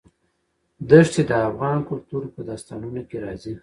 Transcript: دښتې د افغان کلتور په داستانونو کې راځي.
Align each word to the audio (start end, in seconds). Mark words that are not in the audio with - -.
دښتې 0.89 1.21
د 1.29 1.31
افغان 1.47 1.79
کلتور 1.89 2.23
په 2.33 2.41
داستانونو 2.49 3.01
کې 3.09 3.17
راځي. 3.25 3.53